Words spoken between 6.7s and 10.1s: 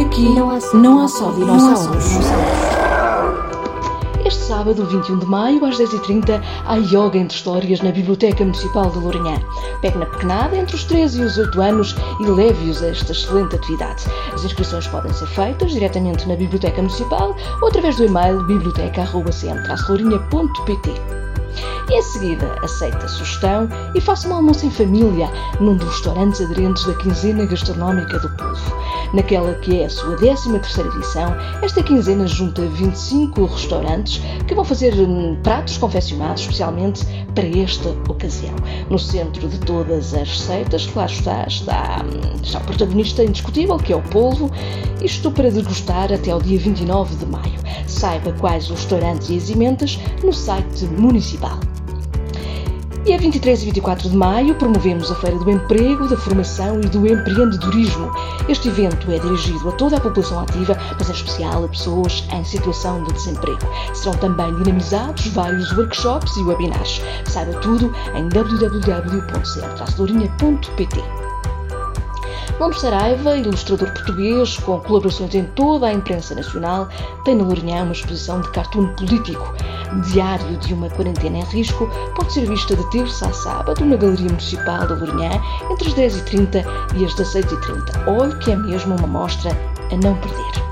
Yoga entre Histórias na Biblioteca Municipal de Lourinhã. Pegue na